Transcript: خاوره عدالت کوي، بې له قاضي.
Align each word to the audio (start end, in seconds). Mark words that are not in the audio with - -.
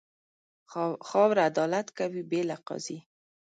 خاوره 1.09 1.41
عدالت 1.51 1.87
کوي، 1.97 2.21
بې 2.29 2.41
له 2.49 2.55
قاضي. 2.67 2.99